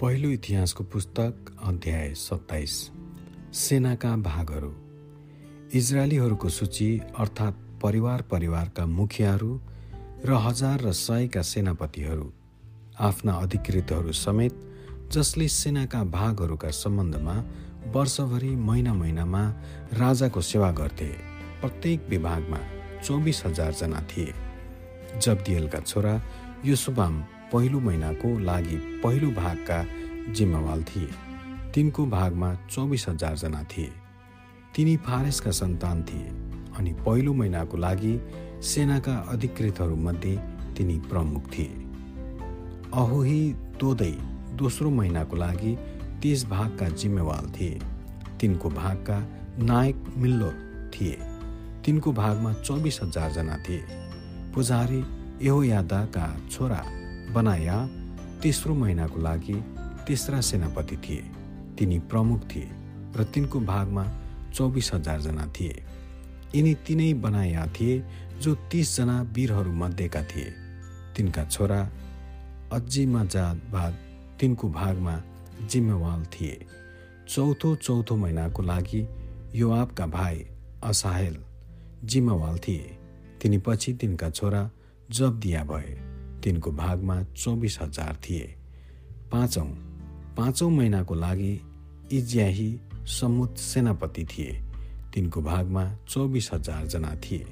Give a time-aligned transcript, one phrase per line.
[0.00, 2.90] पहिलो इतिहासको पुस्तक अध्याय सत्ताइस।
[3.54, 4.72] सेनाका भागहरू।
[5.78, 9.60] इजरायलीहरूको सूची अर्थात् परिवार परिवारका मुखियाहरू
[10.24, 12.32] र हजार र सयका सेनापतिहरू
[13.00, 14.54] आफ्ना अधिकृतहरू समेत
[15.12, 17.36] जसले सेनाका भागहरूका सम्बन्धमा
[17.92, 19.42] वर्षभरि महिना महिनामा
[19.92, 21.10] राजाको सेवा गर्थे।
[21.60, 22.60] प्रत्येक विभागमा
[23.04, 24.32] चौबिस हजारजना थिए।
[25.20, 26.14] जब्दियलका छोरा
[26.64, 29.84] युसुबाम पहिलो महिनाको लागि पहिलो भागका
[30.32, 31.08] जिम्मेवाल थिए।
[31.74, 33.92] तिनको भागमा चौबिस हजारजना थिए।
[34.74, 36.28] तिनी फारेसका सन्तान थिए
[36.78, 38.20] अनि पहिलो महिनाको लागि
[38.62, 40.36] सेनाका अधिकृतहरूमध्ये
[40.76, 41.72] तिनी प्रमुख थिए।
[42.94, 43.40] अहोही
[43.80, 44.12] तोदै
[44.54, 45.76] दोस्रो महिनाको लागि
[46.22, 47.80] त्यस भागका जिम्मेवाल थिए।
[48.40, 49.18] तिनको भागका
[49.58, 50.52] नायक मिल्लो
[50.90, 51.18] थिए।
[51.84, 53.84] तिनको भागमा चौबिस हजारजना थिए।
[54.54, 55.02] पुजारी
[55.68, 56.84] यादाका छोरा
[57.32, 57.88] बनाया
[58.42, 59.54] तेस्रो महिनाको लागि
[60.06, 61.22] तेस्रा सेनापति थिए।
[61.78, 62.68] तिनी प्रमुख थिए
[63.16, 64.04] र तिनको भागमा
[64.54, 65.84] चौबिस हजारजना थिए।
[66.54, 68.02] यिनी तिनै बनाया थिए
[68.40, 70.52] जो तिसजना वीरहरूमध्येका थिए।
[71.16, 71.90] तिनका छोरा
[72.72, 73.24] अजिमा
[73.70, 73.94] बाद
[74.40, 75.22] तिनको भागमा
[75.70, 76.66] जिम्मेवाल थिए।
[77.28, 79.08] चौथो चौथो महिनाको लागि
[79.54, 80.46] युवाबका भाइ
[80.84, 81.36] असाहेल
[82.04, 82.98] जिम्मेवाल थिए।
[83.42, 84.70] तिनी पछि तिनका छोरा
[85.10, 86.09] जब्दिया भए।
[86.44, 88.56] तिनको भागमा चौबिस हजार थिए।
[89.32, 89.66] पाँचौँ
[90.36, 91.60] पाँचौँ महिनाको लागि
[92.12, 94.62] इज्याही समुद सेनापति थिए।
[95.14, 97.46] तिनको भागमा चौबिस हजारजना थिए।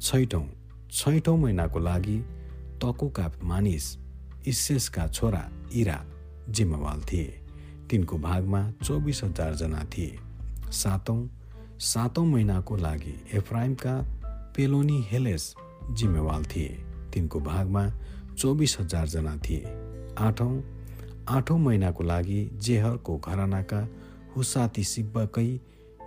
[0.00, 0.46] छैठौँ
[0.92, 2.18] छैठौँ महिनाको लागि
[2.82, 3.96] तकोका मानिस
[4.46, 6.04] इसेसका छोरा इरा
[6.48, 7.40] जिम्मेवाल थिए।
[7.90, 10.18] तिनको भागमा चौबिस हजारजना थिए।
[10.70, 11.30] सातौँ
[11.78, 13.94] सातौँ महिनाको लागि एफ्राइमका
[14.56, 15.54] पेलोनी हेलेस
[15.90, 16.85] जिम्मेवाल थिए।
[17.16, 17.82] तिनको भागमा
[18.38, 19.64] चौबिस हजारजना थिए।
[20.18, 20.64] आठौँ
[21.28, 23.88] आठौँ महिनाको लागि जेहरको घरानाका
[24.36, 25.60] हुसाती सिब्बकै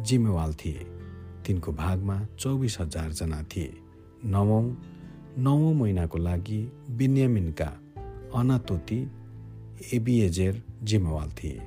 [0.00, 0.86] जिम्मेवाल थिए।
[1.46, 3.74] तिनको भागमा चौबिस हजारजना थिए।
[4.24, 4.64] नवौँ
[5.38, 7.68] नवौँ महिनाको लागि बिन्यामिनका
[8.34, 9.10] अनातोती
[9.92, 11.60] एबिएजेर जिम्मेवाल थिए।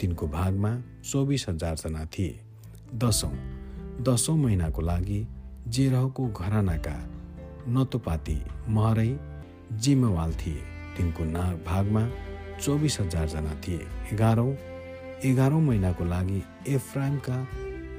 [0.00, 2.40] तिनको भागमा चौबिस हजारजना थिए।
[2.94, 3.34] दसौँ
[4.00, 5.26] दसौँ महिनाको लागि
[5.68, 7.13] जेरहको घरानाका
[7.68, 8.36] नतोपाती
[8.68, 9.16] महरै
[9.72, 10.62] जिम्मेवाल थिए।
[10.96, 12.02] तिनको ना भागमा
[12.60, 14.52] चौबिस हजारजना थिए। एघारौँ
[15.24, 17.36] एघारौँ महिनाको लागि एफ्राइमका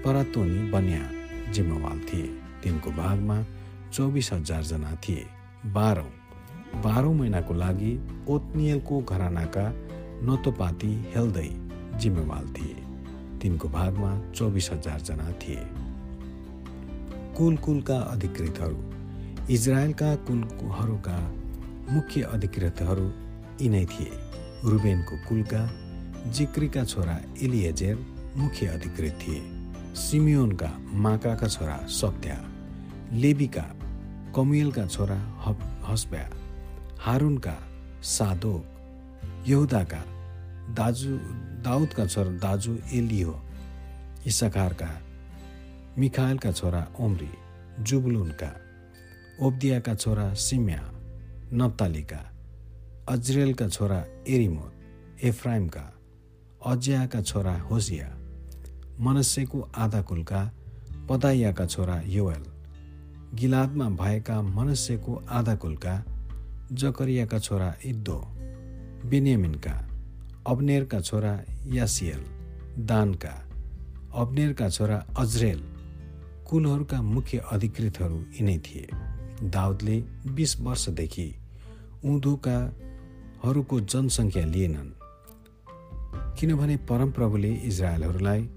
[0.05, 1.03] परातोनी बन्या
[1.51, 2.27] जिम्मेवाल थिए।
[2.63, 3.43] तिनको भागमा
[3.93, 5.25] चौबिस हजारजना थिए।
[5.65, 6.11] बाह्रौँ
[6.83, 7.91] बाह्रौँ महिनाको लागि
[8.29, 9.65] ओत्नियलको घरानाका
[10.23, 11.49] नतोपाती हेल्दै
[11.97, 12.75] जिम्मेवाल थिए।
[13.41, 15.63] तिनको भागमा चौबिस हजारजना थिए।
[17.37, 18.94] कुल कुलका अधिकृतहरू
[19.49, 21.17] इजरायलका कुलहरूका
[21.93, 23.11] मुख्य अधिकृतहरू
[23.61, 24.11] यिनै थिए?
[24.63, 25.61] रुबेनको कुलका
[26.31, 27.95] जिक्रीका छोरा इलिएजेर
[28.37, 29.41] मुख्य अधिकृत थिए।
[29.95, 32.37] सिमियोनका माकाका छोरा सत्या
[33.13, 33.65] लेबीका
[34.35, 35.19] कमियलका छोरा
[35.85, 36.29] हस्प्या।
[36.99, 37.55] हारुनका
[38.01, 38.65] सादोक।
[39.47, 40.01] यहुदाका
[40.73, 41.17] दाजु
[41.61, 43.41] दाउदका छोरा दाजु एलियो।
[44.27, 44.89] इसाकारका
[45.99, 47.29] मिखायलका छोरा ओम्री।
[47.79, 48.64] जुबलुनका
[49.41, 50.81] ओब्दियाका छोरा सिम्या
[51.53, 52.19] नप्तालीका
[53.09, 53.97] अजरेलका छोरा
[54.27, 55.93] एरिमोत एफ्राइमका
[56.65, 58.07] अज्याका छोरा होसिया
[58.99, 60.51] मनस्यको आधा कुलका
[61.09, 62.45] पदाइयाका छोरा योएल
[63.35, 65.95] गिलादमा भएका मनस्यको आधा कुलका
[66.73, 68.19] जकरियाका छोरा इद्दो
[69.05, 69.75] बेनियमिनका
[70.47, 72.23] अब्नेरका छोरा यासियल
[72.85, 73.33] दानका
[74.15, 75.63] अब्नेरका छोरा अजरेल
[76.49, 79.04] कुलहरूका मुख्य अधिकृतहरू यिनै थिए।
[79.43, 81.35] दाउदले बिस वर्षदेखि
[82.05, 84.91] उँधोकाहरूको जनसङ्ख्या लिएनन्।
[86.39, 88.49] किनभने परमप्रभुले इजरायलहरूलाई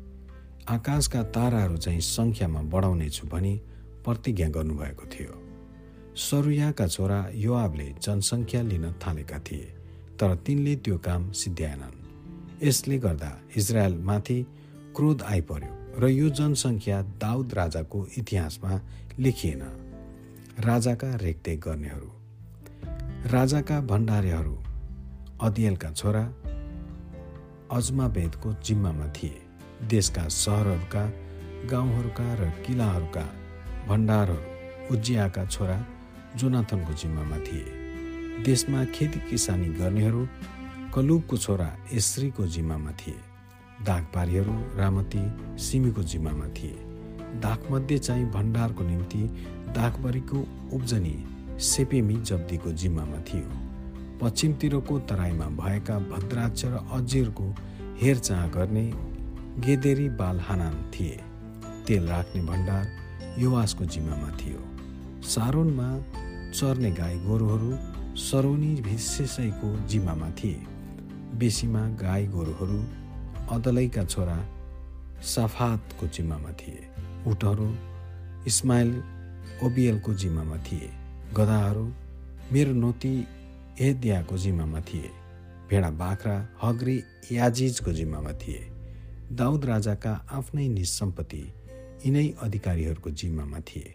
[0.69, 3.55] आकाशका ताराहरू चाहिँ सङ्ख्यामा बढाउनेछु भनी
[4.05, 5.35] प्रतिज्ञा गर्नुभएको थियो।
[6.17, 9.67] सरुयाका छोरा युवाबले जनसङ्ख्या लिन थालेका थिए
[10.19, 11.97] तर तिनले त्यो काम सिद्ध्याएनन्।
[12.63, 14.39] यसले गर्दा इजरायलमाथि
[14.97, 18.81] क्रोध आइपर्यो र यो जनसङ्ख्या दाउद राजाको इतिहासमा
[19.19, 19.88] लेखिएन।
[20.61, 22.11] राजाका रेखदेख गर्नेहरू
[23.31, 24.63] राजाका भण्डारेहरू
[25.41, 26.23] अदियलका छोरा
[27.77, 29.43] अजमावेदको जिम्मामा थिए।
[29.89, 31.13] देशका सहरहरूका
[31.69, 33.25] गाउँहरूका र किलाहरूका
[33.89, 35.87] भण्डारहरू उज्जियाका छोरा
[36.37, 37.65] जोनाथनको जिम्मामा थिए।
[38.45, 40.29] देशमा खेती किसानी गर्नेहरू
[40.95, 43.21] कलुबको छोरा एस्रीको जिम्मामा थिए।
[43.85, 45.23] दागपारीहरू रामती
[45.59, 46.88] सिमीको जिम्मामा थिए।
[47.41, 49.19] दागमध्ये चाहिँ भण्डारको निम्ति
[49.77, 50.39] दागबरीको
[50.73, 51.17] उब्जनी
[51.61, 53.49] सेपेमी जब्दीको जिम्मामा थियो।
[54.21, 57.55] पश्चिमतिरको तराईमा भएका भद्राक्ष र अजिरको
[58.03, 58.85] हेरचाह गर्ने
[59.61, 61.21] गेदेरी बाल हानान थिए।
[61.87, 62.87] तेल राख्ने भण्डार
[63.39, 64.61] युवासको जिम्मामा थियो।
[65.23, 65.89] सारोनमा
[66.53, 67.73] चर्ने गाई गोरुहरू
[68.17, 70.61] सरोनी भिसेसैको जिम्मामा थिए।
[71.35, 72.81] बेसीमा गाई गोरुहरू
[73.51, 74.39] अदलैका छोरा
[75.23, 76.89] सफातको जिम्मामा थिए।
[77.27, 77.77] उठहरू
[78.47, 79.03] इस्माइल
[79.63, 80.91] ओबियलको जिम्मामा थिए।
[81.37, 81.93] गधाहरू
[82.53, 83.27] मेरो नोती
[83.81, 85.11] एदियाको जिम्मामा थिए।
[85.71, 88.71] भेडा बाख्रा हग्री याजिजको जिम्मामा थिए।
[89.33, 91.53] दाउद राजाका आफ्नै निसम्पत्ति
[92.07, 93.95] यिनै अधिकारीहरूको जिम्मामा थिए।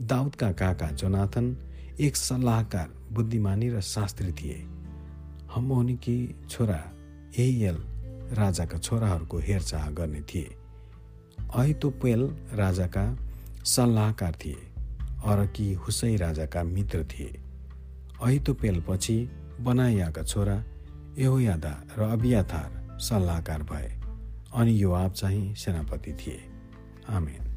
[0.00, 1.56] दाउदका काका जोनाथन
[2.00, 4.64] एक सल्लाहकार बुद्धिमानी र शास्त्री थिए।
[5.54, 6.92] हमोनीकी छोरा
[7.38, 7.76] एयल
[8.32, 10.56] राजाका छोराहरूको हेरचाह गर्ने थिए।
[11.54, 12.20] अहितोपेल
[12.54, 13.18] राजाका
[13.64, 14.56] सल्लाहकार थिए
[15.24, 17.40] अरकी हुसै राजाका मित्र थिए।
[18.22, 19.16] अहितोपेलपछि
[19.60, 20.64] बनाइयाका छोरा
[21.18, 23.92] एहोयादा र अबियाथार सल्लाहकार भए
[24.54, 26.40] अनि यो आप चाहिँ सेनापति थिए।
[27.08, 27.51] आमेन।